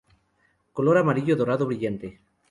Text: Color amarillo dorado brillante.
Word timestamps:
Color 0.73 0.97
amarillo 0.97 1.35
dorado 1.35 1.67
brillante. 1.67 2.19